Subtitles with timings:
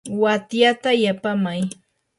[0.21, 1.61] watyata yapaamay.